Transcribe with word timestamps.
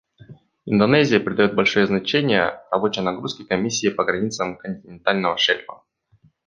Индонезия 0.65 1.19
придает 1.19 1.53
большое 1.53 1.85
значение 1.85 2.63
рабочей 2.71 3.01
нагрузке 3.01 3.45
Комиссии 3.45 3.89
по 3.89 4.03
границам 4.03 4.57
континентального 4.57 5.37
шельфа. 5.37 5.83